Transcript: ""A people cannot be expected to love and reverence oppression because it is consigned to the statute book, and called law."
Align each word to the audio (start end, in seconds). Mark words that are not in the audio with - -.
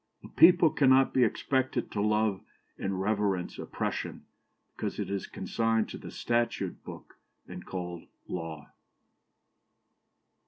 ""A 0.23 0.27
people 0.29 0.71
cannot 0.71 1.13
be 1.13 1.23
expected 1.23 1.91
to 1.91 2.01
love 2.01 2.41
and 2.75 2.99
reverence 2.99 3.59
oppression 3.59 4.25
because 4.75 4.97
it 4.97 5.11
is 5.11 5.27
consigned 5.27 5.89
to 5.89 5.99
the 5.99 6.09
statute 6.09 6.83
book, 6.83 7.19
and 7.47 7.63
called 7.67 8.07
law." 8.27 8.71